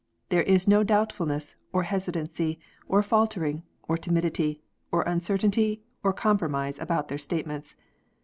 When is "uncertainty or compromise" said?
5.03-6.79